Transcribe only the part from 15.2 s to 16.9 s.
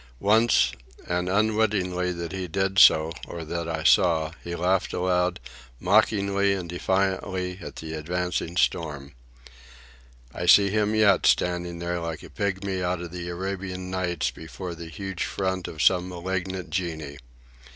front of some malignant